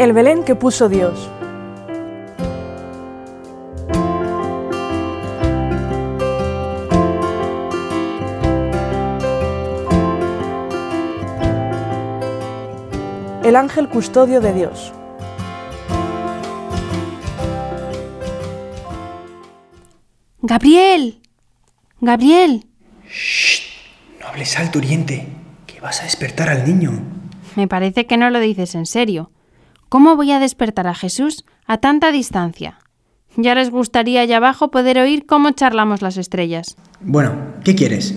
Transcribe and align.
El 0.00 0.14
Belén 0.14 0.44
que 0.44 0.54
puso 0.54 0.88
Dios. 0.88 1.28
El 13.44 13.56
ángel 13.56 13.90
custodio 13.90 14.40
de 14.40 14.54
Dios. 14.54 14.94
Gabriel. 20.40 21.20
Gabriel. 22.00 22.64
Shh. 23.06 23.60
No 24.18 24.28
hables 24.28 24.58
alto, 24.58 24.78
Oriente, 24.78 25.28
que 25.66 25.78
vas 25.82 26.00
a 26.00 26.04
despertar 26.04 26.48
al 26.48 26.64
niño. 26.64 26.92
Me 27.54 27.68
parece 27.68 28.06
que 28.06 28.16
no 28.16 28.30
lo 28.30 28.40
dices 28.40 28.74
en 28.74 28.86
serio. 28.86 29.30
¿Cómo 29.90 30.14
voy 30.14 30.30
a 30.30 30.38
despertar 30.38 30.86
a 30.86 30.94
Jesús 30.94 31.44
a 31.66 31.78
tanta 31.78 32.12
distancia? 32.12 32.78
Ya 33.36 33.56
les 33.56 33.70
gustaría 33.70 34.20
allá 34.20 34.36
abajo 34.36 34.70
poder 34.70 35.00
oír 35.00 35.26
cómo 35.26 35.50
charlamos 35.50 36.00
las 36.00 36.16
estrellas. 36.16 36.76
Bueno, 37.00 37.32
¿qué 37.64 37.74
quieres? 37.74 38.14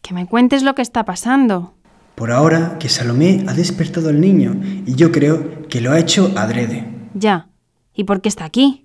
Que 0.00 0.14
me 0.14 0.26
cuentes 0.26 0.62
lo 0.62 0.74
que 0.74 0.80
está 0.80 1.04
pasando. 1.04 1.74
Por 2.14 2.32
ahora 2.32 2.78
que 2.78 2.88
Salomé 2.88 3.44
ha 3.46 3.52
despertado 3.52 4.08
al 4.08 4.18
niño 4.18 4.58
y 4.86 4.94
yo 4.94 5.12
creo 5.12 5.68
que 5.68 5.82
lo 5.82 5.92
ha 5.92 5.98
hecho 5.98 6.32
adrede. 6.36 6.88
Ya. 7.12 7.48
¿Y 7.94 8.04
por 8.04 8.22
qué 8.22 8.30
está 8.30 8.46
aquí? 8.46 8.84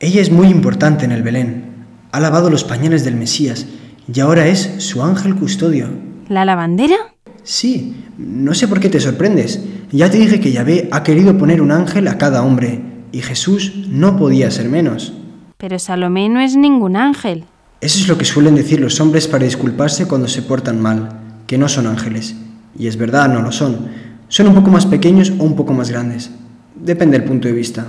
Ella 0.00 0.20
es 0.20 0.30
muy 0.30 0.48
importante 0.48 1.06
en 1.06 1.12
el 1.12 1.22
Belén. 1.22 1.86
Ha 2.12 2.20
lavado 2.20 2.50
los 2.50 2.62
pañales 2.62 3.06
del 3.06 3.16
Mesías 3.16 3.66
y 4.06 4.20
ahora 4.20 4.48
es 4.48 4.84
su 4.84 5.02
ángel 5.02 5.34
custodio. 5.34 5.88
¿La 6.28 6.44
lavandera? 6.44 7.14
Sí, 7.42 7.96
no 8.18 8.52
sé 8.52 8.68
por 8.68 8.80
qué 8.80 8.90
te 8.90 9.00
sorprendes. 9.00 9.64
Ya 9.92 10.08
te 10.08 10.18
dije 10.18 10.38
que 10.38 10.52
Yahvé 10.52 10.88
ha 10.92 11.02
querido 11.02 11.36
poner 11.36 11.60
un 11.60 11.72
ángel 11.72 12.06
a 12.06 12.16
cada 12.16 12.44
hombre, 12.44 12.80
y 13.10 13.22
Jesús 13.22 13.72
no 13.88 14.16
podía 14.16 14.48
ser 14.52 14.68
menos. 14.68 15.12
Pero 15.56 15.80
Salomé 15.80 16.28
no 16.28 16.38
es 16.38 16.54
ningún 16.54 16.94
ángel. 16.94 17.44
Eso 17.80 17.98
es 17.98 18.06
lo 18.06 18.16
que 18.16 18.24
suelen 18.24 18.54
decir 18.54 18.80
los 18.80 19.00
hombres 19.00 19.26
para 19.26 19.44
disculparse 19.44 20.06
cuando 20.06 20.28
se 20.28 20.42
portan 20.42 20.80
mal, 20.80 21.08
que 21.48 21.58
no 21.58 21.68
son 21.68 21.88
ángeles. 21.88 22.36
Y 22.78 22.86
es 22.86 22.96
verdad, 22.96 23.28
no 23.28 23.42
lo 23.42 23.50
son. 23.50 23.88
Son 24.28 24.46
un 24.46 24.54
poco 24.54 24.70
más 24.70 24.86
pequeños 24.86 25.32
o 25.38 25.42
un 25.42 25.56
poco 25.56 25.72
más 25.72 25.90
grandes. 25.90 26.30
Depende 26.76 27.18
del 27.18 27.26
punto 27.26 27.48
de 27.48 27.54
vista. 27.54 27.84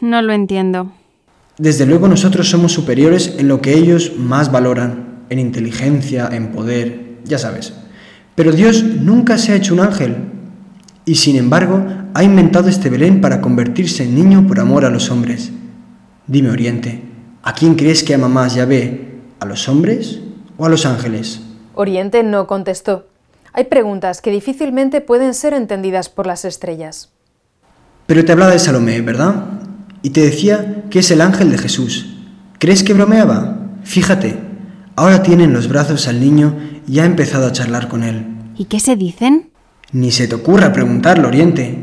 No 0.00 0.22
lo 0.22 0.32
entiendo. 0.32 0.90
Desde 1.56 1.86
luego 1.86 2.08
nosotros 2.08 2.50
somos 2.50 2.72
superiores 2.72 3.36
en 3.38 3.46
lo 3.46 3.60
que 3.60 3.78
ellos 3.78 4.14
más 4.18 4.50
valoran, 4.50 5.20
en 5.30 5.38
inteligencia, 5.38 6.28
en 6.32 6.50
poder, 6.50 7.18
ya 7.24 7.38
sabes. 7.38 7.74
Pero 8.34 8.50
Dios 8.50 8.82
nunca 8.82 9.38
se 9.38 9.52
ha 9.52 9.56
hecho 9.56 9.74
un 9.74 9.80
ángel 9.80 10.16
y 11.04 11.16
sin 11.16 11.36
embargo 11.36 11.84
ha 12.14 12.22
inventado 12.22 12.68
este 12.68 12.90
Belén 12.90 13.20
para 13.20 13.40
convertirse 13.40 14.04
en 14.04 14.14
niño 14.14 14.46
por 14.46 14.60
amor 14.60 14.84
a 14.84 14.90
los 14.90 15.10
hombres. 15.10 15.50
Dime, 16.26 16.50
Oriente, 16.50 17.02
¿a 17.42 17.54
quién 17.54 17.74
crees 17.74 18.02
que 18.02 18.14
ama 18.14 18.28
más 18.28 18.54
Yahvé? 18.54 19.20
¿A 19.40 19.46
los 19.46 19.68
hombres 19.68 20.20
o 20.56 20.66
a 20.66 20.68
los 20.68 20.86
ángeles? 20.86 21.40
Oriente 21.74 22.22
no 22.22 22.46
contestó. 22.46 23.06
Hay 23.52 23.64
preguntas 23.64 24.20
que 24.20 24.30
difícilmente 24.30 25.00
pueden 25.00 25.34
ser 25.34 25.52
entendidas 25.52 26.08
por 26.08 26.26
las 26.26 26.44
estrellas. 26.44 27.10
Pero 28.06 28.24
te 28.24 28.32
hablaba 28.32 28.52
de 28.52 28.58
Salomé, 28.58 29.00
¿verdad? 29.00 29.44
Y 30.02 30.10
te 30.10 30.20
decía 30.20 30.84
que 30.90 31.00
es 31.00 31.10
el 31.10 31.20
ángel 31.20 31.50
de 31.50 31.58
Jesús. 31.58 32.16
¿Crees 32.58 32.82
que 32.82 32.94
bromeaba? 32.94 33.58
Fíjate, 33.84 34.38
ahora 34.96 35.22
tiene 35.22 35.44
en 35.44 35.52
los 35.52 35.68
brazos 35.68 36.08
al 36.08 36.20
niño 36.20 36.56
y 36.86 37.00
ha 37.00 37.04
empezado 37.04 37.46
a 37.46 37.52
charlar 37.52 37.88
con 37.88 38.02
él. 38.02 38.26
¿Y 38.56 38.66
qué 38.66 38.80
se 38.80 38.96
dicen? 38.96 39.51
Ni 39.92 40.10
se 40.10 40.26
te 40.26 40.34
ocurra 40.34 40.72
preguntarlo, 40.72 41.28
Oriente. 41.28 41.76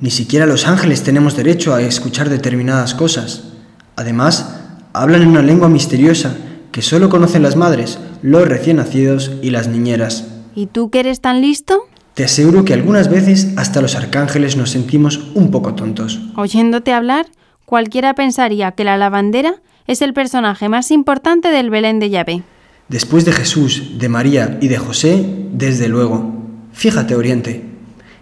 Ni 0.00 0.10
siquiera 0.10 0.46
los 0.46 0.68
ángeles 0.68 1.02
tenemos 1.02 1.36
derecho 1.36 1.74
a 1.74 1.82
escuchar 1.82 2.28
determinadas 2.28 2.94
cosas. 2.94 3.54
Además, 3.96 4.60
hablan 4.92 5.22
en 5.22 5.28
una 5.28 5.42
lengua 5.42 5.68
misteriosa 5.68 6.36
que 6.70 6.82
solo 6.82 7.08
conocen 7.08 7.42
las 7.42 7.56
madres, 7.56 7.98
los 8.22 8.46
recién 8.46 8.76
nacidos 8.76 9.32
y 9.42 9.50
las 9.50 9.66
niñeras. 9.66 10.28
¿Y 10.54 10.66
tú 10.66 10.90
que 10.90 11.00
eres 11.00 11.20
tan 11.20 11.40
listo? 11.40 11.88
Te 12.14 12.24
aseguro 12.24 12.64
que 12.64 12.72
algunas 12.72 13.10
veces 13.10 13.48
hasta 13.56 13.82
los 13.82 13.96
arcángeles 13.96 14.56
nos 14.56 14.70
sentimos 14.70 15.32
un 15.34 15.50
poco 15.50 15.74
tontos. 15.74 16.20
Oyéndote 16.36 16.92
hablar, 16.92 17.26
cualquiera 17.64 18.14
pensaría 18.14 18.72
que 18.72 18.84
la 18.84 18.96
lavandera 18.96 19.56
es 19.88 20.02
el 20.02 20.14
personaje 20.14 20.68
más 20.68 20.92
importante 20.92 21.48
del 21.48 21.70
Belén 21.70 21.98
de 21.98 22.10
Yahvé. 22.10 22.42
Después 22.88 23.24
de 23.24 23.32
Jesús, 23.32 23.98
de 23.98 24.08
María 24.08 24.56
y 24.60 24.68
de 24.68 24.78
José, 24.78 25.26
desde 25.52 25.88
luego. 25.88 26.45
Fíjate, 26.76 27.14
Oriente. 27.14 27.62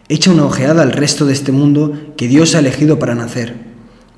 Echa 0.09 0.31
una 0.31 0.45
ojeada 0.45 0.83
al 0.83 0.93
resto 0.93 1.27
de 1.27 1.33
este 1.33 1.51
mundo 1.51 1.93
que 2.17 2.29
Dios 2.29 2.55
ha 2.55 2.61
elegido 2.61 3.01
para 3.01 3.17
nacer. 3.17 3.57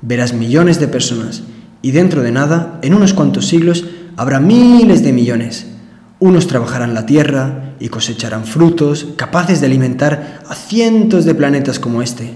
Verás 0.03 0.33
millones 0.33 0.79
de 0.79 0.87
personas 0.87 1.41
y 1.81 1.89
dentro 1.89 2.21
de 2.21 2.31
nada, 2.31 2.77
en 2.83 2.93
unos 2.93 3.15
cuantos 3.15 3.47
siglos, 3.47 3.85
habrá 4.15 4.39
miles 4.39 5.01
de 5.01 5.11
millones. 5.11 5.65
Unos 6.19 6.45
trabajarán 6.45 6.93
la 6.93 7.07
tierra 7.07 7.73
y 7.79 7.89
cosecharán 7.89 8.45
frutos 8.45 9.07
capaces 9.15 9.59
de 9.59 9.65
alimentar 9.65 10.43
a 10.47 10.53
cientos 10.53 11.25
de 11.25 11.33
planetas 11.33 11.79
como 11.79 12.03
este. 12.03 12.35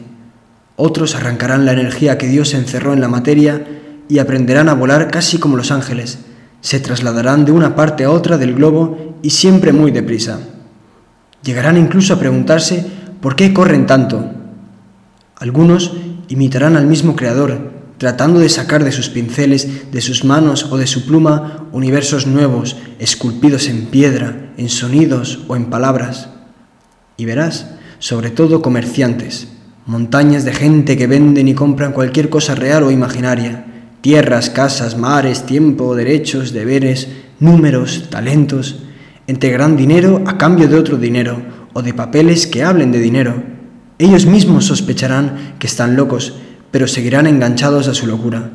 Otros 0.78 1.14
arrancarán 1.14 1.68
la 1.68 1.74
energía 1.74 2.18
que 2.18 2.28
Dios 2.28 2.56
encerró 2.56 2.94
en 2.94 3.02
la 3.02 3.10
materia 3.10 3.64
y 4.10 4.18
aprenderán 4.18 4.70
a 4.70 4.74
volar 4.74 5.12
casi 5.12 5.38
como 5.38 5.56
los 5.56 5.70
ángeles. 5.70 6.18
Se 6.62 6.80
trasladarán 6.80 7.46
de 7.46 7.52
una 7.52 7.76
parte 7.76 8.06
a 8.06 8.10
otra 8.10 8.40
del 8.40 8.56
globo 8.56 9.20
y 9.22 9.30
siempre 9.30 9.72
muy 9.72 9.92
deprisa. 9.92 10.40
Llegarán 11.44 11.78
incluso 11.78 12.14
a 12.14 12.20
preguntarse 12.20 12.86
por 13.20 13.36
qué 13.36 13.54
corren 13.54 13.86
tanto. 13.86 14.32
Algunos 15.38 15.94
imitarán 16.28 16.78
al 16.78 16.88
mismo 16.88 17.16
Creador, 17.16 17.72
tratando 17.98 18.40
de 18.40 18.50
sacar 18.50 18.84
de 18.84 18.92
sus 18.92 19.10
pinceles, 19.10 19.92
de 19.92 20.02
sus 20.02 20.24
manos 20.24 20.68
o 20.72 20.78
de 20.78 20.88
su 20.88 21.06
pluma 21.06 21.68
universos 21.72 22.26
nuevos, 22.26 22.78
esculpidos 23.00 23.68
en 23.68 23.86
piedra, 23.86 24.54
en 24.58 24.70
sonidos 24.70 25.46
o 25.48 25.56
en 25.56 25.66
palabras. 25.66 26.30
Y 27.18 27.26
verás, 27.26 27.72
sobre 28.00 28.32
todo 28.32 28.62
comerciantes, 28.62 29.50
montañas 29.86 30.46
de 30.46 30.54
gente 30.54 30.98
que 30.98 31.08
venden 31.08 31.48
y 31.48 31.54
compran 31.54 31.92
cualquier 31.92 32.30
cosa 32.30 32.56
real 32.56 32.84
o 32.84 32.92
imaginaria, 32.92 33.66
tierras, 34.02 34.50
casas, 34.50 34.98
mares, 34.98 35.46
tiempo, 35.46 35.96
derechos, 35.96 36.54
deberes, 36.54 37.08
números, 37.40 38.08
talentos, 38.10 38.80
entregarán 39.32 39.78
dinero 39.78 40.22
a 40.28 40.38
cambio 40.38 40.68
de 40.68 40.78
otro 40.78 40.98
dinero 40.98 41.42
o 41.72 41.82
de 41.82 41.94
papeles 41.94 42.48
que 42.48 42.64
hablen 42.64 42.92
de 42.92 43.00
dinero. 43.00 43.42
Ellos 43.98 44.26
mismos 44.26 44.66
sospecharán 44.66 45.56
que 45.58 45.68
están 45.68 45.96
locos, 45.96 46.36
pero 46.70 46.86
seguirán 46.86 47.28
enganchados 47.28 47.88
a 47.88 47.94
su 47.94 48.08
locura. 48.08 48.52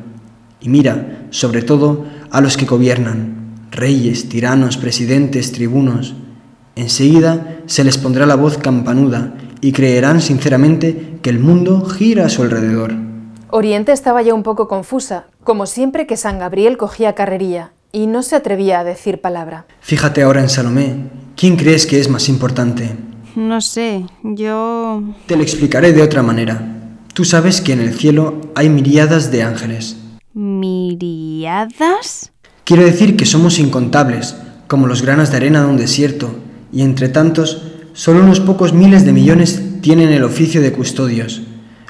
Y 0.61 0.69
mira, 0.69 1.27
sobre 1.31 1.63
todo, 1.63 2.05
a 2.29 2.41
los 2.41 2.57
que 2.57 2.65
gobiernan, 2.65 3.55
reyes, 3.71 4.29
tiranos, 4.29 4.77
presidentes, 4.77 5.51
tribunos. 5.51 6.13
Enseguida 6.75 7.57
se 7.65 7.83
les 7.83 7.97
pondrá 7.97 8.27
la 8.27 8.35
voz 8.35 8.59
campanuda 8.59 9.33
y 9.61 9.71
creerán 9.71 10.21
sinceramente 10.21 11.17
que 11.23 11.31
el 11.31 11.39
mundo 11.39 11.85
gira 11.85 12.27
a 12.27 12.29
su 12.29 12.43
alrededor. 12.43 12.93
Oriente 13.49 13.93
estaba 13.93 14.21
ya 14.21 14.35
un 14.35 14.43
poco 14.43 14.67
confusa, 14.67 15.25
como 15.43 15.65
siempre 15.65 16.05
que 16.05 16.17
San 16.17 16.37
Gabriel 16.37 16.77
cogía 16.77 17.15
carrerilla, 17.15 17.71
y 17.91 18.07
no 18.07 18.23
se 18.23 18.35
atrevía 18.35 18.79
a 18.79 18.83
decir 18.83 19.21
palabra. 19.21 19.65
Fíjate 19.81 20.23
ahora 20.23 20.41
en 20.41 20.49
Salomé. 20.49 20.95
¿Quién 21.35 21.55
crees 21.55 21.85
que 21.85 21.99
es 21.99 22.09
más 22.09 22.29
importante? 22.29 22.95
No 23.35 23.61
sé, 23.61 24.05
yo... 24.23 25.03
Te 25.27 25.35
lo 25.35 25.43
explicaré 25.43 25.93
de 25.93 26.01
otra 26.01 26.23
manera. 26.23 26.59
Tú 27.13 27.23
sabes 27.25 27.61
que 27.61 27.73
en 27.73 27.79
el 27.79 27.93
cielo 27.93 28.41
hay 28.55 28.69
miriadas 28.69 29.31
de 29.31 29.43
ángeles. 29.43 29.97
¿Miriadas? 30.33 32.31
Quiero 32.63 32.83
decir 32.83 33.15
que 33.15 33.25
somos 33.25 33.59
incontables, 33.59 34.35
como 34.67 34.87
los 34.87 35.01
granos 35.01 35.31
de 35.31 35.37
arena 35.37 35.61
de 35.61 35.67
un 35.67 35.77
desierto, 35.77 36.35
y 36.71 36.81
entre 36.81 37.09
tantos, 37.09 37.63
solo 37.93 38.19
unos 38.19 38.39
pocos 38.39 38.73
miles 38.73 39.05
de 39.05 39.13
millones 39.13 39.81
tienen 39.81 40.09
el 40.09 40.23
oficio 40.23 40.61
de 40.61 40.73
custodios. 40.73 41.43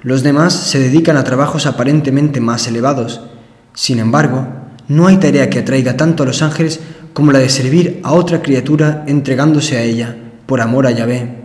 Los 0.03 0.23
demás 0.23 0.53
se 0.53 0.79
dedican 0.79 1.17
a 1.17 1.23
trabajos 1.23 1.65
aparentemente 1.65 2.39
más 2.39 2.67
elevados. 2.67 3.21
Sin 3.73 3.99
embargo, 3.99 4.47
no 4.87 5.07
hay 5.07 5.17
tarea 5.17 5.49
que 5.49 5.59
atraiga 5.59 5.97
tanto 5.97 6.23
a 6.23 6.25
los 6.25 6.41
ángeles 6.41 6.79
como 7.13 7.31
la 7.31 7.39
de 7.39 7.49
servir 7.49 7.99
a 8.03 8.13
otra 8.13 8.41
criatura 8.41 9.03
entregándose 9.07 9.77
a 9.77 9.83
ella, 9.83 10.15
por 10.45 10.61
amor 10.61 10.87
a 10.87 10.91
Yahvé. 10.91 11.35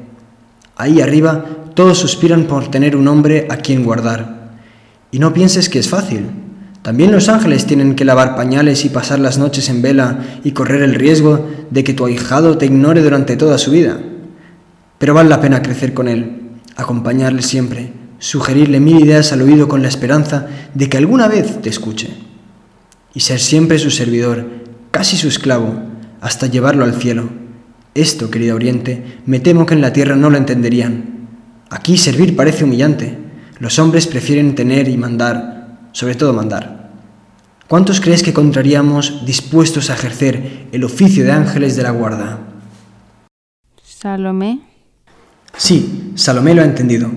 Ahí 0.77 1.01
arriba 1.01 1.45
todos 1.75 1.99
suspiran 1.99 2.45
por 2.45 2.71
tener 2.71 2.97
un 2.97 3.09
hombre 3.09 3.47
a 3.51 3.57
quien 3.57 3.85
guardar. 3.85 4.53
Y 5.11 5.19
no 5.19 5.33
pienses 5.33 5.69
que 5.69 5.79
es 5.79 5.89
fácil. 5.89 6.27
También 6.83 7.13
los 7.13 7.29
ángeles 7.29 7.67
tienen 7.67 7.95
que 7.95 8.05
lavar 8.05 8.37
pañales 8.37 8.85
y 8.85 8.89
pasar 8.89 9.19
las 9.19 9.39
noches 9.39 9.69
en 9.69 9.83
vela 9.83 10.41
y 10.45 10.53
correr 10.53 10.83
el 10.83 10.95
riesgo 10.95 11.49
de 11.71 11.85
que 11.85 11.95
tu 11.95 12.05
ahijado 12.05 12.59
te 12.59 12.67
ignore 12.67 13.03
durante 13.03 13.37
toda 13.37 13.59
su 13.59 13.71
vida. 13.71 13.99
Pero 14.99 15.15
vale 15.15 15.29
la 15.29 15.41
pena 15.41 15.63
crecer 15.63 15.95
con 15.95 16.09
él, 16.09 16.51
acompañarle 16.77 17.43
siempre, 17.43 17.93
sugerirle 18.19 18.81
mil 18.81 19.01
ideas 19.01 19.33
al 19.33 19.43
oído 19.43 19.69
con 19.69 19.83
la 19.83 19.89
esperanza 19.89 20.47
de 20.75 20.89
que 20.89 20.99
alguna 20.99 21.29
vez 21.29 21.61
te 21.61 21.69
escuche. 21.69 22.32
Y 23.15 23.21
ser 23.21 23.41
siempre 23.41 23.79
su 23.79 23.91
servidor, 23.91 24.47
casi 24.91 25.17
su 25.17 25.29
esclavo, 25.29 25.75
hasta 26.21 26.47
llevarlo 26.47 26.85
al 26.85 26.95
cielo. 26.95 27.29
Esto, 27.95 28.31
querido 28.31 28.57
Oriente, 28.57 29.21
me 29.27 29.41
temo 29.41 29.67
que 29.67 29.75
en 29.75 29.81
la 29.81 29.93
tierra 29.93 30.17
no 30.17 30.31
lo 30.31 30.39
entenderían. 30.39 31.29
Aquí 31.69 31.99
servir 31.99 32.37
parece 32.37 32.65
humillante. 32.65 33.19
Los 33.59 33.79
hombres 33.79 34.07
prefieren 34.07 34.55
tener 34.55 34.89
y 34.89 34.97
mandar, 34.97 35.89
sobre 35.93 36.15
todo 36.15 36.33
mandar. 36.33 36.91
¿Cuántos 37.69 38.01
crees 38.01 38.23
que 38.23 38.31
encontraríamos 38.31 39.25
dispuestos 39.25 39.89
a 39.89 39.95
ejercer 39.95 40.69
el 40.73 40.85
oficio 40.85 41.25
de 41.25 41.33
ángeles 41.33 41.77
de 41.77 41.83
la 41.83 41.91
guarda? 41.91 42.41
Salomé. 43.83 44.61
Sí, 45.57 46.13
Salomé 46.15 46.55
lo 46.55 46.63
ha 46.63 46.67
entendido. 46.67 47.11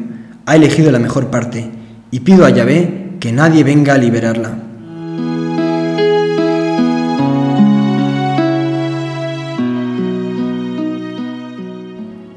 Ha 0.46 0.56
elegido 0.56 0.92
la 0.92 1.00
mejor 1.00 1.30
parte 1.30 1.70
y 2.12 2.20
pido 2.22 2.46
a 2.46 2.50
Yahvé 2.50 3.18
que 3.20 3.32
nadie 3.32 3.64
venga 3.64 3.96
a 3.96 3.98
liberarla. 3.98 4.65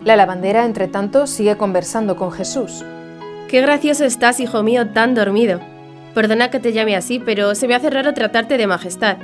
La 0.09 0.17
lavandera, 0.17 0.65
entre 0.65 0.89
tanto, 0.89 1.27
sigue 1.27 1.59
conversando 1.59 2.17
con 2.17 2.33
Jesús. 2.33 2.83
Qué 3.47 3.61
gracioso 3.61 4.07
estás, 4.07 4.41
hijo 4.41 4.63
mío, 4.63 4.89
tan 4.89 5.15
dormido. 5.15 5.61
Perdona 6.15 6.51
que 6.51 6.61
te 6.61 6.73
llame 6.73 6.97
así, 6.97 7.19
pero 7.19 7.55
se 7.55 7.69
me 7.69 7.75
hace 7.75 7.91
raro 7.91 8.15
tratarte 8.15 8.57
de 8.57 8.67
majestad. 8.67 9.19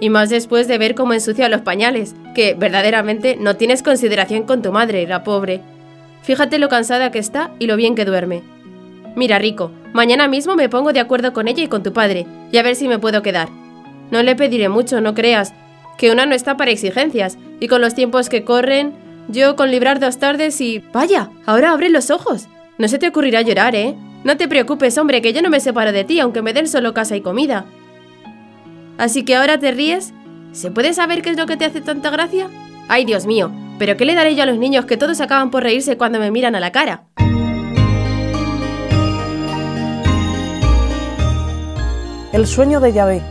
Y 0.00 0.08
más 0.08 0.30
después 0.30 0.68
de 0.68 0.78
ver 0.78 0.94
cómo 0.94 1.12
ensucia 1.12 1.50
los 1.50 1.60
pañales, 1.60 2.14
que 2.34 2.54
verdaderamente 2.54 3.36
no 3.38 3.56
tienes 3.56 3.82
consideración 3.82 4.44
con 4.44 4.62
tu 4.62 4.72
madre, 4.72 5.06
la 5.06 5.22
pobre. 5.22 5.60
Fíjate 6.22 6.58
lo 6.58 6.70
cansada 6.70 7.10
que 7.10 7.18
está 7.18 7.50
y 7.58 7.66
lo 7.66 7.76
bien 7.76 7.94
que 7.94 8.06
duerme. 8.06 8.42
Mira, 9.14 9.38
Rico, 9.38 9.70
mañana 9.92 10.28
mismo 10.28 10.56
me 10.56 10.70
pongo 10.70 10.94
de 10.94 11.00
acuerdo 11.00 11.34
con 11.34 11.46
ella 11.46 11.62
y 11.62 11.68
con 11.68 11.82
tu 11.82 11.92
padre, 11.92 12.26
y 12.50 12.56
a 12.56 12.62
ver 12.62 12.74
si 12.74 12.88
me 12.88 12.98
puedo 12.98 13.20
quedar. 13.20 13.50
No 14.10 14.22
le 14.22 14.34
pediré 14.34 14.70
mucho, 14.70 15.02
no 15.02 15.12
creas, 15.12 15.52
que 15.98 16.10
una 16.10 16.24
no 16.24 16.34
está 16.34 16.56
para 16.56 16.70
exigencias, 16.70 17.36
y 17.60 17.68
con 17.68 17.82
los 17.82 17.94
tiempos 17.94 18.30
que 18.30 18.44
corren, 18.44 19.01
yo 19.28 19.56
con 19.56 19.70
librar 19.70 20.00
dos 20.00 20.18
tardes 20.18 20.60
y... 20.60 20.82
Vaya, 20.92 21.30
ahora 21.46 21.72
abre 21.72 21.88
los 21.88 22.10
ojos. 22.10 22.48
No 22.78 22.88
se 22.88 22.98
te 22.98 23.08
ocurrirá 23.08 23.42
llorar, 23.42 23.74
¿eh? 23.74 23.96
No 24.24 24.36
te 24.36 24.48
preocupes, 24.48 24.96
hombre, 24.98 25.22
que 25.22 25.32
yo 25.32 25.42
no 25.42 25.50
me 25.50 25.60
separo 25.60 25.92
de 25.92 26.04
ti, 26.04 26.20
aunque 26.20 26.42
me 26.42 26.52
den 26.52 26.68
solo 26.68 26.94
casa 26.94 27.16
y 27.16 27.20
comida. 27.20 27.64
Así 28.98 29.24
que 29.24 29.36
ahora 29.36 29.58
te 29.58 29.72
ríes. 29.72 30.12
¿Se 30.52 30.70
puede 30.70 30.92
saber 30.92 31.22
qué 31.22 31.30
es 31.30 31.36
lo 31.36 31.46
que 31.46 31.56
te 31.56 31.64
hace 31.64 31.80
tanta 31.80 32.10
gracia? 32.10 32.48
Ay, 32.88 33.04
Dios 33.04 33.26
mío, 33.26 33.50
pero 33.78 33.96
¿qué 33.96 34.04
le 34.04 34.14
daré 34.14 34.34
yo 34.34 34.42
a 34.42 34.46
los 34.46 34.58
niños 34.58 34.84
que 34.84 34.96
todos 34.96 35.20
acaban 35.20 35.50
por 35.50 35.62
reírse 35.62 35.96
cuando 35.96 36.18
me 36.18 36.30
miran 36.30 36.54
a 36.54 36.60
la 36.60 36.72
cara? 36.72 37.04
El 42.32 42.46
sueño 42.46 42.80
de 42.80 42.92
Yahvé. 42.92 43.22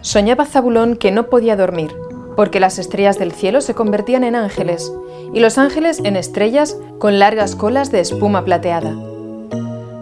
Soñaba 0.00 0.44
Zabulón 0.44 0.96
que 0.96 1.12
no 1.12 1.28
podía 1.28 1.56
dormir, 1.56 1.92
porque 2.36 2.60
las 2.60 2.78
estrellas 2.78 3.18
del 3.18 3.32
cielo 3.32 3.60
se 3.60 3.74
convertían 3.74 4.24
en 4.24 4.34
ángeles, 4.34 4.92
y 5.32 5.40
los 5.40 5.58
ángeles 5.58 6.00
en 6.04 6.16
estrellas 6.16 6.76
con 6.98 7.18
largas 7.18 7.54
colas 7.54 7.90
de 7.90 8.00
espuma 8.00 8.44
plateada. 8.44 8.94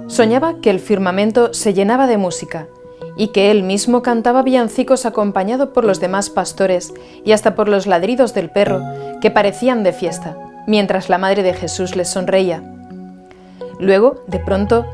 Soñaba 0.07 0.55
que 0.61 0.71
el 0.71 0.81
firmamento 0.81 1.53
se 1.53 1.75
llenaba 1.75 2.07
de 2.07 2.19
música, 2.19 2.67
y 3.17 3.29
que 3.29 3.51
él 3.51 3.65
mismo 3.65 4.01
cantaba 4.01 4.43
villancicos 4.43 5.05
acompañado 5.05 5.73
por 5.73 5.85
los 5.85 6.01
demás 6.01 6.31
pastores 6.31 6.95
y 7.25 7.33
hasta 7.33 7.55
por 7.57 7.69
los 7.69 7.87
ladridos 7.87 8.33
del 8.33 8.49
perro, 8.49 8.81
que 9.21 9.31
parecían 9.31 9.83
de 9.83 9.93
fiesta, 9.93 10.37
mientras 10.67 11.09
la 11.09 11.19
madre 11.19 11.43
de 11.43 11.53
Jesús 11.53 11.97
les 11.97 12.09
sonreía. 12.09 12.63
Luego, 13.81 14.25
de 14.29 14.39
pronto, 14.39 14.87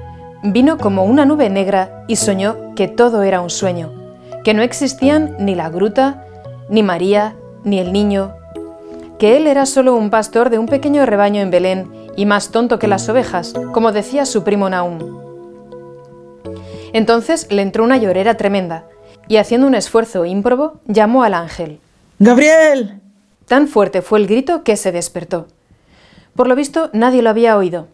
vino 0.42 0.78
como 0.78 1.04
una 1.04 1.26
nube 1.26 1.50
negra 1.50 2.04
y 2.08 2.16
soñó 2.16 2.74
que 2.74 2.88
todo 2.88 3.22
era 3.22 3.40
un 3.40 3.50
sueño, 3.50 3.92
que 4.42 4.54
no 4.54 4.62
existían 4.62 5.36
ni 5.38 5.54
la 5.54 5.68
gruta, 5.68 6.24
ni 6.68 6.82
María, 6.82 7.36
ni 7.64 7.78
el 7.78 7.92
niño, 7.92 8.32
que 9.18 9.36
él 9.36 9.46
era 9.46 9.66
solo 9.66 9.94
un 9.94 10.10
pastor 10.10 10.50
de 10.50 10.58
un 10.58 10.66
pequeño 10.66 11.06
rebaño 11.06 11.40
en 11.40 11.50
Belén 11.50 11.90
y 12.16 12.26
más 12.26 12.50
tonto 12.50 12.78
que 12.78 12.88
las 12.88 13.08
ovejas, 13.08 13.54
como 13.72 13.92
decía 13.92 14.26
su 14.26 14.44
primo 14.44 14.68
Naum. 14.68 14.98
Entonces 16.92 17.46
le 17.50 17.62
entró 17.62 17.84
una 17.84 17.96
llorera 17.96 18.36
tremenda, 18.36 18.86
y 19.28 19.36
haciendo 19.36 19.66
un 19.66 19.74
esfuerzo 19.74 20.24
ímprobo, 20.24 20.80
llamó 20.86 21.22
al 21.24 21.34
ángel. 21.34 21.80
¡Gabriel! 22.18 23.00
Tan 23.46 23.68
fuerte 23.68 24.02
fue 24.02 24.18
el 24.18 24.26
grito 24.26 24.62
que 24.62 24.76
se 24.76 24.92
despertó. 24.92 25.46
Por 26.34 26.48
lo 26.48 26.54
visto, 26.54 26.90
nadie 26.92 27.22
lo 27.22 27.30
había 27.30 27.56
oído. 27.56 27.88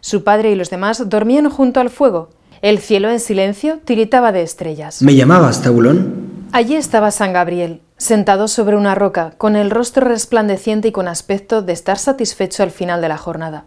Su 0.00 0.24
padre 0.24 0.50
y 0.50 0.54
los 0.54 0.70
demás 0.70 1.08
dormían 1.08 1.48
junto 1.50 1.80
al 1.80 1.90
fuego. 1.90 2.30
El 2.62 2.78
cielo 2.78 3.10
en 3.10 3.20
silencio 3.20 3.78
tiritaba 3.84 4.32
de 4.32 4.42
estrellas. 4.42 5.02
¿Me 5.02 5.14
llamabas, 5.14 5.62
Tabulón? 5.62 6.46
Allí 6.52 6.74
estaba 6.74 7.10
San 7.10 7.32
Gabriel, 7.32 7.80
sentado 7.98 8.48
sobre 8.48 8.76
una 8.76 8.94
roca, 8.94 9.34
con 9.36 9.56
el 9.56 9.70
rostro 9.70 10.08
resplandeciente 10.08 10.88
y 10.88 10.92
con 10.92 11.08
aspecto 11.08 11.60
de 11.62 11.72
estar 11.72 11.98
satisfecho 11.98 12.62
al 12.62 12.70
final 12.70 13.02
de 13.02 13.08
la 13.08 13.18
jornada. 13.18 13.64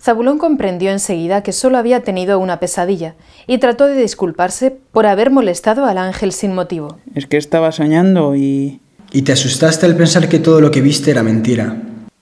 Zabulón 0.00 0.38
comprendió 0.38 0.90
enseguida 0.90 1.42
que 1.42 1.52
solo 1.52 1.78
había 1.78 2.02
tenido 2.02 2.38
una 2.38 2.60
pesadilla 2.60 3.14
y 3.46 3.58
trató 3.58 3.86
de 3.86 4.00
disculparse 4.00 4.76
por 4.92 5.06
haber 5.06 5.30
molestado 5.30 5.84
al 5.84 5.98
ángel 5.98 6.32
sin 6.32 6.54
motivo. 6.54 6.98
Es 7.14 7.26
que 7.26 7.36
estaba 7.36 7.72
soñando 7.72 8.34
y... 8.34 8.80
Y 9.12 9.22
te 9.22 9.32
asustaste 9.32 9.86
al 9.86 9.96
pensar 9.96 10.28
que 10.28 10.38
todo 10.38 10.60
lo 10.60 10.70
que 10.70 10.80
viste 10.80 11.10
era 11.10 11.22
mentira. 11.22 11.76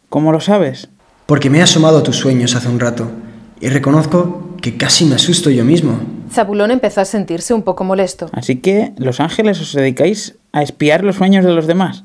¿Cómo 0.09 0.33
lo 0.33 0.41
sabes? 0.41 0.89
Porque 1.27 1.49
me 1.51 1.59
he 1.59 1.63
asomado 1.63 1.99
a 1.99 2.03
tus 2.03 2.17
sueños 2.17 2.55
hace 2.55 2.69
un 2.69 2.79
rato 2.79 3.11
y 3.61 3.69
reconozco 3.69 4.51
que 4.61 4.77
casi 4.77 5.05
me 5.07 5.15
asusto 5.15 5.51
yo 5.51 5.65
mismo. 5.65 5.99
Zabulón 6.31 6.71
empezó 6.71 7.01
a 7.01 7.05
sentirse 7.05 7.55
un 7.55 7.63
poco 7.63 7.85
molesto. 7.85 8.29
Así 8.33 8.57
que 8.57 8.93
los 8.97 9.21
ángeles 9.21 9.61
os 9.61 9.73
dedicáis 9.73 10.37
a 10.55 10.63
espiar 10.63 11.03
los 11.03 11.17
sueños 11.17 11.45
de 11.45 11.53
los 11.53 11.67
demás. 11.67 12.05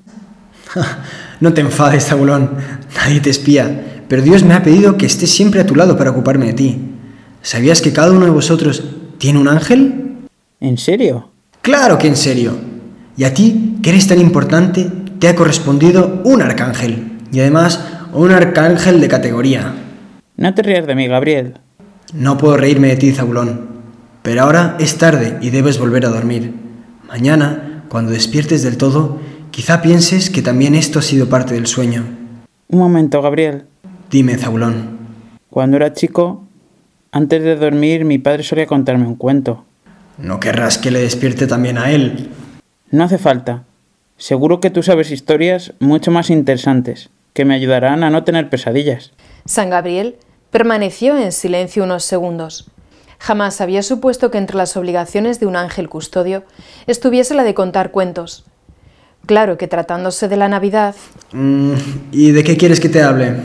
no 1.40 1.54
te 1.54 1.62
enfades, 1.62 2.08
Zabulón. 2.08 2.50
Nadie 2.96 3.22
te 3.22 3.30
espía. 3.30 4.02
Pero 4.08 4.24
Dios 4.24 4.44
me 4.44 4.56
ha 4.56 4.64
pedido 4.64 4.98
que 4.98 5.06
esté 5.06 5.28
siempre 5.28 5.62
a 5.62 5.68
tu 5.68 5.76
lado 5.76 5.96
para 5.96 6.10
ocuparme 6.10 6.48
de 6.48 6.54
ti. 6.54 6.82
¿Sabías 7.44 7.80
que 7.80 7.94
cada 7.94 8.12
uno 8.12 8.26
de 8.26 8.32
vosotros 8.32 8.84
tiene 9.20 9.38
un 9.38 9.48
ángel? 9.48 10.18
¿En 10.60 10.80
serio? 10.80 11.30
Claro 11.62 12.00
que 12.00 12.08
en 12.08 12.16
serio. 12.16 12.58
Y 13.16 13.24
a 13.24 13.36
ti, 13.36 13.78
que 13.84 13.92
eres 13.92 14.08
tan 14.08 14.20
importante, 14.20 14.90
te 15.20 15.28
ha 15.28 15.36
correspondido 15.36 16.24
un 16.26 16.42
arcángel. 16.42 17.20
Y 17.32 17.42
además, 17.42 17.86
un 18.14 18.32
arcángel 18.32 19.00
de 19.00 19.08
categoría. 19.08 19.76
No 20.38 20.56
te 20.56 20.64
rías 20.64 20.88
de 20.88 20.96
mí, 20.96 21.08
Gabriel. 21.08 21.60
No 22.14 22.40
puedo 22.40 22.58
reírme 22.58 22.88
de 22.88 22.96
ti, 22.96 23.12
Zabulón. 23.12 23.68
Pero 24.24 24.42
ahora 24.42 24.76
es 24.80 24.98
tarde 24.98 25.38
y 25.40 25.52
debes 25.52 25.78
volver 25.78 26.08
a 26.08 26.10
dormir. 26.10 26.52
Mañana, 27.08 27.69
cuando 27.90 28.12
despiertes 28.12 28.64
del 28.64 28.78
todo, 28.78 29.18
quizá 29.52 29.82
pienses 29.82 30.30
que 30.30 30.42
también 30.42 30.76
esto 30.76 31.00
ha 31.00 31.02
sido 31.02 31.28
parte 31.28 31.56
del 31.56 31.68
sueño. 31.68 32.06
Un 32.70 32.80
momento, 32.80 33.22
Gabriel. 33.22 33.66
Dime, 34.10 34.38
Zabulón. 34.38 34.98
Cuando 35.50 35.78
era 35.78 35.94
chico, 35.94 36.44
antes 37.12 37.44
de 37.44 37.56
dormir, 37.56 38.06
mi 38.06 38.20
padre 38.20 38.44
solía 38.44 38.68
contarme 38.68 39.08
un 39.08 39.16
cuento. 39.16 39.66
¿No 40.20 40.40
querrás 40.40 40.78
que 40.78 40.92
le 40.92 41.00
despierte 41.00 41.48
también 41.48 41.78
a 41.78 41.92
él? 41.92 42.30
No 42.92 43.04
hace 43.04 43.18
falta. 43.18 43.64
Seguro 44.18 44.60
que 44.60 44.70
tú 44.70 44.84
sabes 44.84 45.12
historias 45.12 45.74
mucho 45.80 46.12
más 46.12 46.30
interesantes, 46.30 47.10
que 47.34 47.46
me 47.46 47.56
ayudarán 47.56 48.04
a 48.04 48.10
no 48.10 48.24
tener 48.24 48.50
pesadillas. 48.50 49.12
San 49.46 49.70
Gabriel 49.70 50.18
permaneció 50.52 51.18
en 51.18 51.32
silencio 51.32 51.84
unos 51.84 52.04
segundos. 52.04 52.70
Jamás 53.20 53.62
había 53.62 53.84
supuesto 53.84 54.32
que 54.32 54.38
entre 54.38 54.58
las 54.58 54.76
obligaciones 54.78 55.40
de 55.40 55.46
un 55.46 55.56
ángel 55.56 55.90
custodio 55.90 56.44
estuviese 56.88 57.36
la 57.36 57.44
de 57.44 57.54
contar 57.54 57.92
cuentos. 57.92 58.46
Claro 59.26 59.58
que 59.58 59.68
tratándose 59.68 60.28
de 60.28 60.38
la 60.38 60.48
Navidad... 60.48 60.96
Mm, 61.34 61.74
¿Y 62.12 62.32
de 62.32 62.44
qué 62.44 62.58
quieres 62.58 62.80
que 62.80 62.90
te 62.90 63.04
hable? 63.04 63.36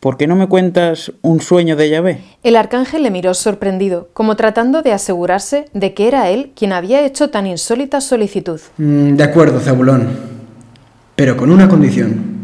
¿Por 0.00 0.16
qué 0.16 0.26
no 0.26 0.36
me 0.36 0.48
cuentas 0.48 1.12
un 1.22 1.40
sueño 1.40 1.76
de 1.76 1.88
Yahvé? 1.88 2.20
El 2.42 2.56
arcángel 2.56 3.02
le 3.02 3.10
miró 3.10 3.32
sorprendido, 3.34 4.08
como 4.12 4.36
tratando 4.36 4.82
de 4.82 4.92
asegurarse 4.92 5.66
de 5.72 5.94
que 5.94 6.08
era 6.08 6.28
él 6.30 6.52
quien 6.54 6.72
había 6.72 7.04
hecho 7.06 7.30
tan 7.30 7.46
insólita 7.46 8.00
solicitud. 8.00 8.60
Mm, 8.78 9.14
de 9.14 9.24
acuerdo, 9.24 9.60
Zabulón. 9.60 10.08
Pero 11.14 11.36
con 11.36 11.50
una 11.50 11.68
condición. 11.68 12.34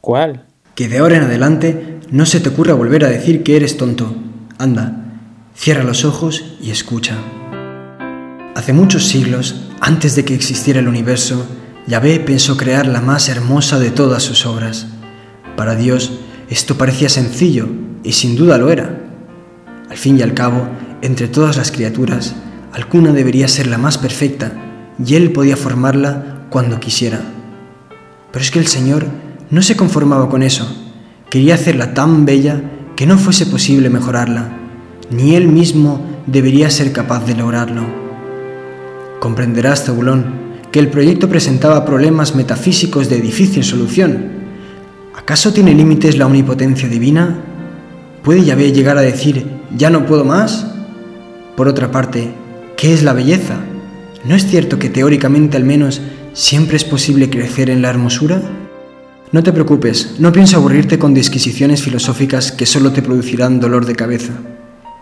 ¿Cuál? 0.00 0.44
Que 0.74 0.88
de 0.88 0.98
ahora 0.98 1.18
en 1.18 1.24
adelante 1.24 1.98
no 2.10 2.24
se 2.24 2.40
te 2.40 2.48
ocurra 2.48 2.74
volver 2.74 3.04
a 3.04 3.10
decir 3.10 3.42
que 3.42 3.56
eres 3.56 3.76
tonto. 3.76 4.14
Anda, 4.58 4.97
cierra 5.58 5.82
los 5.82 6.04
ojos 6.04 6.44
y 6.62 6.70
escucha. 6.70 7.16
Hace 8.54 8.72
muchos 8.72 9.08
siglos, 9.08 9.56
antes 9.80 10.14
de 10.14 10.24
que 10.24 10.34
existiera 10.34 10.78
el 10.78 10.86
universo, 10.86 11.44
Yahvé 11.88 12.20
pensó 12.20 12.56
crear 12.56 12.86
la 12.86 13.00
más 13.00 13.28
hermosa 13.28 13.80
de 13.80 13.90
todas 13.90 14.22
sus 14.22 14.46
obras. 14.46 14.86
Para 15.56 15.74
Dios, 15.74 16.12
esto 16.48 16.78
parecía 16.78 17.08
sencillo, 17.08 17.68
y 18.04 18.12
sin 18.12 18.36
duda 18.36 18.56
lo 18.56 18.70
era. 18.70 19.00
Al 19.90 19.96
fin 19.96 20.16
y 20.16 20.22
al 20.22 20.32
cabo, 20.32 20.68
entre 21.02 21.26
todas 21.26 21.56
las 21.56 21.72
criaturas, 21.72 22.36
alguna 22.72 23.12
debería 23.12 23.48
ser 23.48 23.66
la 23.66 23.78
más 23.78 23.98
perfecta, 23.98 24.52
y 25.04 25.16
Él 25.16 25.32
podía 25.32 25.56
formarla 25.56 26.46
cuando 26.50 26.78
quisiera. 26.78 27.20
Pero 28.30 28.44
es 28.44 28.52
que 28.52 28.60
el 28.60 28.68
Señor 28.68 29.06
no 29.50 29.62
se 29.62 29.76
conformaba 29.76 30.28
con 30.28 30.44
eso, 30.44 30.68
quería 31.30 31.56
hacerla 31.56 31.94
tan 31.94 32.26
bella 32.26 32.62
que 32.94 33.06
no 33.06 33.18
fuese 33.18 33.46
posible 33.46 33.90
mejorarla, 33.90 34.67
ni 35.10 35.34
Él 35.34 35.48
mismo 35.48 36.00
debería 36.26 36.70
ser 36.70 36.92
capaz 36.92 37.24
de 37.26 37.34
lograrlo. 37.34 37.82
Comprenderás, 39.20 39.84
Zabulón, 39.84 40.26
que 40.70 40.78
el 40.78 40.88
proyecto 40.88 41.28
presentaba 41.28 41.84
problemas 41.84 42.34
metafísicos 42.34 43.08
de 43.08 43.20
difícil 43.20 43.64
solución. 43.64 44.30
¿Acaso 45.16 45.52
tiene 45.52 45.74
límites 45.74 46.16
la 46.16 46.26
omnipotencia 46.26 46.88
divina? 46.88 47.42
¿puede 48.28 48.44
Yahvé 48.44 48.72
llegar 48.72 48.98
a 48.98 49.00
decir, 49.00 49.46
ya 49.74 49.88
no 49.88 50.04
puedo 50.04 50.22
más? 50.22 50.66
Por 51.56 51.66
otra 51.66 51.90
parte, 51.90 52.30
¿qué 52.76 52.92
es 52.92 53.02
la 53.02 53.14
belleza? 53.14 53.56
¿No 54.26 54.34
es 54.34 54.46
cierto 54.46 54.78
que 54.78 54.90
teóricamente 54.90 55.56
al 55.56 55.64
menos 55.64 56.02
siempre 56.34 56.76
es 56.76 56.84
posible 56.84 57.30
crecer 57.30 57.70
en 57.70 57.80
la 57.80 57.88
hermosura? 57.88 58.42
No 59.32 59.42
te 59.42 59.50
preocupes, 59.50 60.16
no 60.18 60.30
pienso 60.30 60.58
aburrirte 60.58 60.98
con 60.98 61.14
disquisiciones 61.14 61.82
filosóficas 61.82 62.52
que 62.52 62.66
solo 62.66 62.92
te 62.92 63.00
producirán 63.00 63.60
dolor 63.60 63.86
de 63.86 63.96
cabeza. 63.96 64.34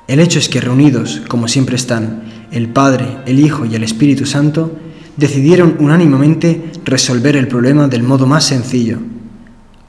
El 0.09 0.21
hecho 0.21 0.39
es 0.39 0.49
que 0.49 0.61
reunidos, 0.61 1.23
como 1.29 1.49
siempre 1.49 1.77
están, 1.77 2.23
el 2.53 2.69
Padre, 2.69 3.07
el 3.27 3.41
Hijo 3.41 3.65
y 3.65 3.75
el 3.75 3.83
Espíritu 3.83 4.25
Santo, 4.25 4.79
decidieron 5.17 5.77
unánimemente 5.81 6.71
resolver 6.85 7.37
el 7.37 7.49
problema 7.49 7.89
del 7.89 8.03
modo 8.03 8.27
más 8.27 8.45
sencillo. 8.45 8.99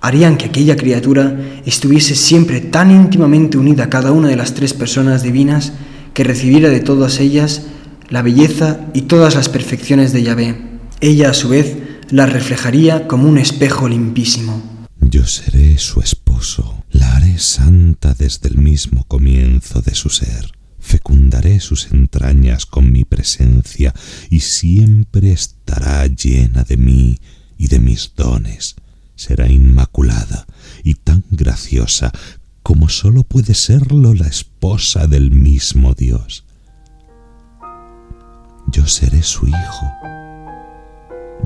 Harían 0.01 0.37
que 0.37 0.45
aquella 0.45 0.75
criatura 0.75 1.37
estuviese 1.65 2.15
siempre 2.15 2.61
tan 2.61 2.91
íntimamente 2.91 3.57
unida 3.57 3.85
a 3.85 3.89
cada 3.89 4.11
una 4.11 4.29
de 4.29 4.35
las 4.35 4.53
tres 4.53 4.73
personas 4.73 5.21
divinas 5.21 5.73
que 6.13 6.23
recibiera 6.23 6.69
de 6.69 6.79
todas 6.79 7.19
ellas 7.19 7.63
la 8.09 8.21
belleza 8.21 8.79
y 8.93 9.01
todas 9.01 9.35
las 9.35 9.49
perfecciones 9.49 10.13
de 10.13 10.23
Yahvé. 10.23 10.55
Ella 11.01 11.29
a 11.29 11.33
su 11.33 11.49
vez 11.49 11.77
la 12.09 12.25
reflejaría 12.25 13.07
como 13.07 13.27
un 13.27 13.37
espejo 13.37 13.87
limpísimo. 13.89 14.61
Yo 15.01 15.25
seré 15.25 15.77
su 15.77 15.99
esposo, 15.99 16.76
la 16.97 17.15
haré 17.15 17.37
santa 17.39 18.13
desde 18.13 18.49
el 18.49 18.57
mismo 18.57 19.03
comienzo 19.05 19.81
de 19.81 19.95
su 19.95 20.09
ser. 20.09 20.51
Fecundaré 20.79 21.59
sus 21.59 21.91
entrañas 21.91 22.65
con 22.65 22.91
mi 22.91 23.03
presencia 23.03 23.93
y 24.29 24.39
siempre 24.41 25.31
estará 25.31 26.05
llena 26.07 26.63
de 26.63 26.77
mí 26.77 27.19
y 27.57 27.67
de 27.67 27.79
mis 27.79 28.13
dones. 28.15 28.75
Será 29.15 29.49
inmaculada 29.49 30.45
y 30.83 30.95
tan 30.95 31.23
graciosa 31.29 32.11
como 32.63 32.89
sólo 32.89 33.23
puede 33.23 33.53
serlo 33.53 34.13
la 34.13 34.27
esposa 34.27 35.07
del 35.07 35.31
mismo 35.31 35.93
Dios. 35.93 36.45
Yo 38.71 38.85
seré 38.85 39.23
su 39.23 39.47
hijo 39.47 39.97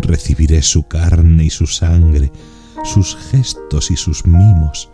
recibiré 0.01 0.61
su 0.61 0.83
carne 0.83 1.45
y 1.45 1.49
su 1.49 1.67
sangre, 1.67 2.31
sus 2.83 3.15
gestos 3.31 3.91
y 3.91 3.97
sus 3.97 4.25
mimos, 4.25 4.89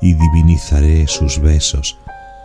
y 0.00 0.14
divinizaré 0.14 1.06
sus 1.06 1.40
besos, 1.40 1.98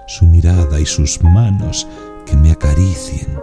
su 0.07 0.25
mirada 0.25 0.79
y 0.79 0.85
sus 0.85 1.21
manos 1.21 1.87
que 2.25 2.35
me 2.35 2.51
acaricien. 2.51 3.39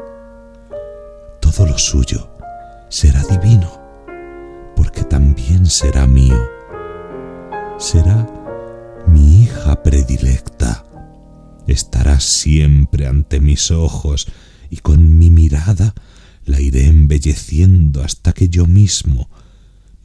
Todo 1.40 1.66
lo 1.66 1.78
suyo 1.78 2.30
será 2.88 3.22
divino, 3.24 3.70
porque 4.76 5.04
también 5.04 5.66
será 5.66 6.06
mío. 6.06 6.38
Será 7.78 8.26
mi 9.06 9.42
hija 9.42 9.82
predilecta. 9.82 10.84
Estará 11.66 12.18
siempre 12.20 13.06
ante 13.06 13.40
mis 13.40 13.70
ojos 13.70 14.26
y 14.70 14.78
con 14.78 15.18
mi 15.18 15.30
mirada 15.30 15.94
la 16.44 16.60
iré 16.60 16.86
embelleciendo 16.86 18.02
hasta 18.02 18.32
que 18.32 18.48
yo 18.48 18.66
mismo 18.66 19.28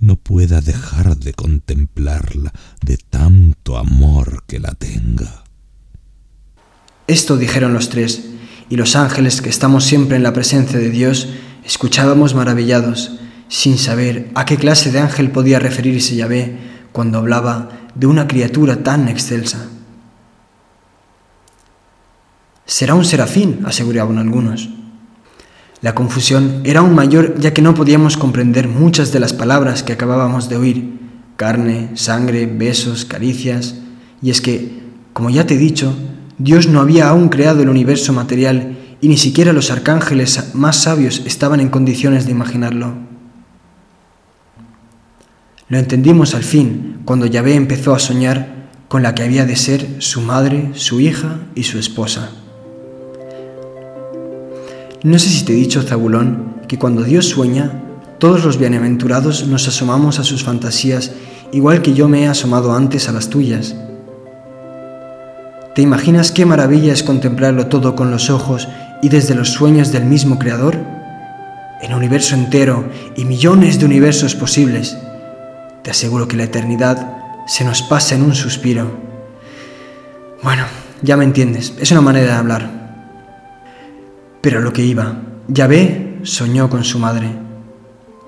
no 0.03 0.17
pueda 0.17 0.59
dejar 0.59 1.15
de 1.15 1.33
contemplarla 1.33 2.51
de 2.83 2.97
tanto 2.97 3.77
amor 3.77 4.43
que 4.45 4.59
la 4.59 4.73
tenga. 4.73 5.45
Esto 7.07 7.37
dijeron 7.37 7.73
los 7.73 7.87
tres, 7.87 8.25
y 8.69 8.75
los 8.75 8.97
ángeles 8.97 9.41
que 9.41 9.49
estamos 9.49 9.85
siempre 9.85 10.17
en 10.17 10.23
la 10.23 10.33
presencia 10.33 10.77
de 10.77 10.89
Dios 10.89 11.29
escuchábamos 11.63 12.35
maravillados, 12.35 13.17
sin 13.47 13.77
saber 13.77 14.29
a 14.35 14.43
qué 14.43 14.57
clase 14.57 14.91
de 14.91 14.99
ángel 14.99 15.31
podía 15.31 15.59
referirse 15.59 16.17
Yahvé 16.17 16.57
cuando 16.91 17.19
hablaba 17.19 17.69
de 17.95 18.07
una 18.07 18.27
criatura 18.27 18.83
tan 18.83 19.07
excelsa. 19.07 19.69
Será 22.65 22.95
un 22.95 23.05
serafín, 23.05 23.61
aseguraban 23.65 24.17
algunos. 24.17 24.69
La 25.83 25.93
confusión 25.93 26.61
era 26.63 26.79
aún 26.79 26.95
mayor 26.95 27.35
ya 27.37 27.53
que 27.53 27.61
no 27.61 27.73
podíamos 27.73 28.15
comprender 28.15 28.69
muchas 28.69 29.11
de 29.11 29.19
las 29.19 29.33
palabras 29.33 29.83
que 29.83 29.91
acabábamos 29.91 30.47
de 30.47 30.55
oír, 30.55 30.97
carne, 31.35 31.89
sangre, 31.95 32.45
besos, 32.45 33.03
caricias, 33.03 33.75
y 34.21 34.29
es 34.29 34.39
que, 34.39 34.81
como 35.11 35.29
ya 35.29 35.45
te 35.45 35.55
he 35.55 35.57
dicho, 35.57 35.93
Dios 36.37 36.69
no 36.69 36.79
había 36.79 37.09
aún 37.09 37.27
creado 37.27 37.61
el 37.61 37.69
universo 37.69 38.13
material 38.13 38.77
y 39.01 39.09
ni 39.09 39.17
siquiera 39.17 39.51
los 39.51 39.71
arcángeles 39.71 40.51
más 40.53 40.83
sabios 40.83 41.21
estaban 41.25 41.59
en 41.59 41.67
condiciones 41.67 42.25
de 42.27 42.31
imaginarlo. 42.31 42.93
Lo 45.67 45.77
entendimos 45.77 46.33
al 46.33 46.43
fin 46.43 47.01
cuando 47.03 47.25
Yahvé 47.25 47.55
empezó 47.55 47.93
a 47.93 47.99
soñar 47.99 48.69
con 48.87 49.03
la 49.03 49.13
que 49.15 49.23
había 49.23 49.45
de 49.45 49.57
ser 49.57 49.97
su 50.01 50.21
madre, 50.21 50.69
su 50.75 51.01
hija 51.01 51.39
y 51.55 51.63
su 51.63 51.77
esposa. 51.77 52.29
No 55.03 55.19
sé 55.19 55.27
si 55.27 55.43
te 55.43 55.51
he 55.51 55.57
dicho, 55.57 55.81
Zabulón, 55.81 56.61
que 56.65 56.79
cuando 56.79 57.03
Dios 57.03 57.27
sueña, 57.27 57.73
todos 58.19 58.45
los 58.45 58.57
bienaventurados 58.57 59.45
nos 59.47 59.67
asomamos 59.67 60.17
a 60.17 60.23
sus 60.23 60.45
fantasías 60.45 61.11
igual 61.51 61.81
que 61.81 61.93
yo 61.93 62.07
me 62.07 62.23
he 62.23 62.27
asomado 62.27 62.73
antes 62.73 63.09
a 63.09 63.11
las 63.11 63.27
tuyas. 63.27 63.75
¿Te 65.75 65.81
imaginas 65.81 66.31
qué 66.31 66.45
maravilla 66.45 66.93
es 66.93 67.03
contemplarlo 67.03 67.67
todo 67.67 67.97
con 67.97 68.11
los 68.11 68.29
ojos 68.29 68.69
y 69.01 69.09
desde 69.09 69.35
los 69.35 69.49
sueños 69.49 69.91
del 69.91 70.05
mismo 70.05 70.39
Creador? 70.39 70.77
El 71.81 71.93
universo 71.93 72.35
entero 72.35 72.85
y 73.17 73.25
millones 73.25 73.79
de 73.79 73.85
universos 73.85 74.35
posibles. 74.35 74.97
Te 75.81 75.91
aseguro 75.91 76.29
que 76.29 76.37
la 76.37 76.45
eternidad 76.45 77.17
se 77.45 77.65
nos 77.65 77.81
pasa 77.81 78.15
en 78.15 78.21
un 78.21 78.35
suspiro. 78.35 78.89
Bueno, 80.41 80.63
ya 81.01 81.17
me 81.17 81.25
entiendes, 81.25 81.73
es 81.77 81.91
una 81.91 81.99
manera 81.99 82.27
de 82.27 82.39
hablar. 82.39 82.82
Pero 84.43 84.59
lo 84.59 84.73
que 84.73 84.83
iba, 84.83 85.21
Yahvé 85.47 86.19
soñó 86.23 86.69
con 86.69 86.83
su 86.83 86.99
madre. 86.99 87.29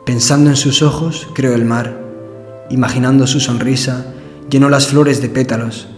Pensando 0.05 0.49
en 0.49 0.55
sus 0.55 0.81
ojos, 0.81 1.27
creó 1.35 1.53
el 1.53 1.65
mar. 1.65 1.99
Imaginando 2.69 3.27
su 3.27 3.41
sonrisa, 3.41 4.13
llenó 4.49 4.69
las 4.69 4.87
flores 4.87 5.21
de 5.21 5.27
pétalos. 5.27 5.89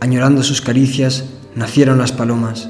Añorando 0.00 0.42
sus 0.42 0.60
caricias, 0.60 1.30
nacieron 1.54 1.96
las 1.96 2.12
palomas. 2.12 2.68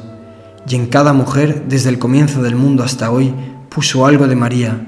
Y 0.68 0.76
en 0.76 0.86
cada 0.86 1.12
mujer, 1.12 1.64
desde 1.68 1.88
el 1.88 1.98
comienzo 1.98 2.44
del 2.44 2.54
mundo 2.54 2.84
hasta 2.84 3.10
hoy, 3.10 3.34
puso 3.68 4.06
algo 4.06 4.28
de 4.28 4.36
María. 4.36 4.86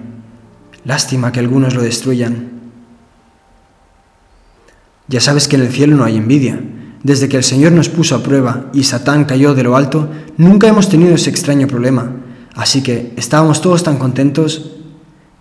Lástima 0.85 1.33
que 1.33 1.41
algunos 1.41 1.75
lo 1.75 1.83
destruyan. 1.83 2.53
Ya 5.09 5.21
sabes 5.21 5.49
que 5.49 5.57
en 5.57 5.63
el 5.63 5.73
cielo 5.73 5.97
no 5.97 6.05
hay 6.05 6.19
envidia, 6.19 6.61
desde 7.05 7.29
que 7.29 7.37
el 7.37 7.45
Señor 7.45 7.73
nos 7.73 7.91
puso 7.91 8.17
a 8.17 8.23
prueba 8.23 8.71
y 8.73 8.83
Satán 8.83 9.27
cayó 9.27 9.55
de 9.55 9.63
lo 9.63 9.77
alto, 9.77 10.11
nunca 10.39 10.67
hemos 10.67 10.89
tenido 10.89 11.15
ese 11.15 11.31
extraño 11.31 11.69
problema. 11.69 12.11
Así 12.55 12.83
que 12.83 13.13
estábamos 13.17 13.61
todos 13.61 13.85
tan 13.85 13.99
contentos. 13.99 14.73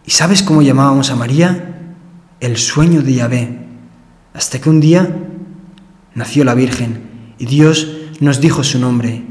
¿Y 0.06 0.12
sabes 0.12 0.44
cómo 0.44 0.62
llamábamos 0.62 1.10
a 1.10 1.16
María? 1.16 1.96
El 2.42 2.58
sueño 2.58 3.02
de 3.02 3.14
Yahvé. 3.14 3.60
Hasta 4.34 4.60
que 4.60 4.70
un 4.70 4.82
día 4.82 5.16
nació 6.16 6.44
la 6.44 6.54
Virgen 6.54 7.02
y 7.38 7.46
Dios 7.46 7.88
nos 8.20 8.42
dijo 8.42 8.64
su 8.64 8.78
nombre, 8.78 9.24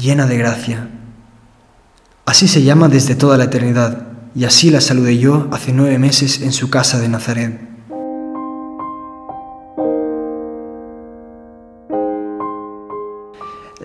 llena 0.00 0.26
de 0.26 0.38
gracia. 0.38 0.90
Así 2.24 2.46
se 2.46 2.62
llama 2.62 2.88
desde 2.88 3.16
toda 3.16 3.36
la 3.36 3.44
eternidad, 3.44 4.06
y 4.34 4.44
así 4.44 4.70
la 4.70 4.80
saludé 4.80 5.18
yo 5.18 5.48
hace 5.50 5.72
nueve 5.72 5.98
meses 5.98 6.40
en 6.40 6.52
su 6.52 6.70
casa 6.70 7.00
de 7.00 7.08
Nazaret. 7.08 7.71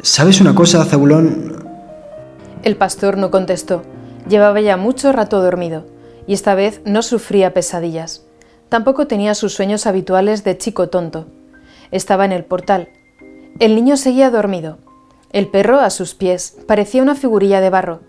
¿Sabes 0.07 0.39
una 0.39 0.55
cosa, 0.55 0.85
Zabulón? 0.85 1.67
El 2.63 2.77
pastor 2.77 3.17
no 3.17 3.29
contestó. 3.29 3.83
Llevaba 4.29 4.61
ya 4.61 4.77
mucho 4.77 5.11
rato 5.11 5.41
dormido, 5.41 5.85
y 6.25 6.33
esta 6.33 6.55
vez 6.55 6.81
no 6.85 7.01
sufría 7.01 7.53
pesadillas. 7.53 8.23
Tampoco 8.69 9.07
tenía 9.07 9.35
sus 9.35 9.53
sueños 9.53 9.85
habituales 9.85 10.45
de 10.45 10.57
chico 10.57 10.87
tonto. 10.87 11.27
Estaba 11.91 12.23
en 12.23 12.31
el 12.31 12.45
portal. 12.45 12.87
El 13.59 13.75
niño 13.75 13.97
seguía 13.97 14.31
dormido. 14.31 14.77
El 15.33 15.49
perro, 15.49 15.81
a 15.81 15.89
sus 15.89 16.15
pies, 16.15 16.55
parecía 16.69 17.01
una 17.01 17.15
figurilla 17.15 17.59
de 17.59 17.69
barro. 17.69 17.99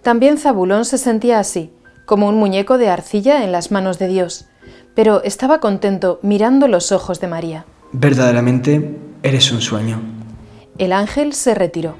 También 0.00 0.38
Zabulón 0.38 0.86
se 0.86 0.96
sentía 0.96 1.38
así, 1.38 1.70
como 2.06 2.28
un 2.28 2.36
muñeco 2.36 2.78
de 2.78 2.88
arcilla 2.88 3.44
en 3.44 3.52
las 3.52 3.70
manos 3.70 3.98
de 3.98 4.08
Dios, 4.08 4.46
pero 4.94 5.22
estaba 5.22 5.60
contento 5.60 6.18
mirando 6.22 6.66
los 6.66 6.92
ojos 6.92 7.20
de 7.20 7.28
María. 7.28 7.66
Verdaderamente 7.92 8.98
eres 9.22 9.52
un 9.52 9.60
sueño. 9.60 10.21
El 10.78 10.92
ángel 10.92 11.34
se 11.34 11.54
retiró. 11.54 11.96